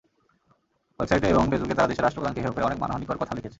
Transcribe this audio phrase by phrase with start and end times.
[0.99, 3.49] ওয়েসাইটে এবং ফেসবুকে তারা দেশের রাষ্ট্রপ্রধানকে হেয় করে অনেক মানহানিকর কথা লিখেছে।